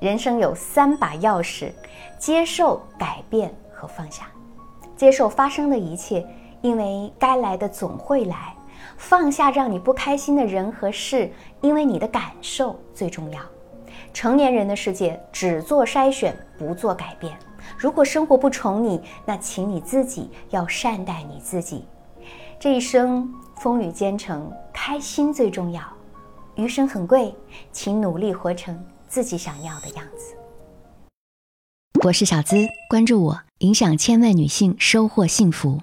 [0.00, 1.72] 人生有三把钥匙：
[2.18, 4.28] 接受、改变和放下。
[4.96, 6.24] 接受发生的一切，
[6.60, 8.54] 因为该来的总会来；
[8.96, 11.30] 放下让你不开心的人和事，
[11.60, 13.40] 因为你的感受最重要。
[14.12, 17.36] 成年人的世界只做筛选，不做改变。
[17.76, 21.84] 如果生活不宠你，那请你自己要善待你自己。
[22.58, 25.82] 这一生风雨兼程，开心最重要。
[26.54, 27.34] 余生很贵，
[27.72, 30.36] 请努力活成自己想要的样子。
[32.04, 35.82] 我是小资，关注我，影响千万女性，收获幸福。